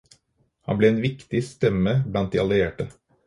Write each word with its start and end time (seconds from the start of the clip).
Han 0.69 0.79
ble 0.79 0.89
en 0.93 0.97
viktig 1.03 1.43
stemme 1.49 1.95
blant 2.15 2.33
de 2.37 2.41
allierte. 2.47 2.89